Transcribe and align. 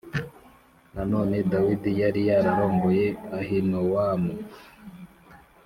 Nanone 0.93 1.37
Dawidi 1.51 1.91
yari 2.01 2.21
yararongoye 2.29 3.05
Ahinowamu 3.39 4.33